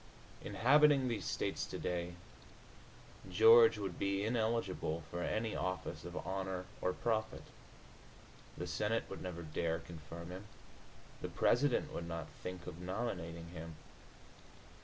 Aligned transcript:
Inhabiting 0.43 1.07
These 1.09 1.25
States 1.25 1.63
today, 1.63 2.15
George 3.29 3.77
would 3.77 3.99
be 3.99 4.25
ineligible 4.25 5.03
for 5.11 5.21
any 5.21 5.55
office 5.55 6.03
of 6.05 6.17
honor 6.25 6.65
or 6.81 6.91
profit. 6.91 7.43
The 8.57 8.65
Senate 8.65 9.03
would 9.09 9.21
never 9.21 9.43
dare 9.43 9.77
confirm 9.77 10.31
him; 10.31 10.47
the 11.21 11.29
President 11.29 11.93
would 11.93 12.07
not 12.07 12.29
think 12.41 12.65
of 12.65 12.79
nominating 12.81 13.49
him. 13.49 13.75